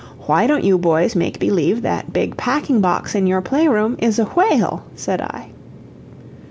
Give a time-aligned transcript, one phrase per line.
[0.25, 4.17] "Why don't you boys make believe that big packing box in your play room is
[4.17, 5.49] a whale?" said I.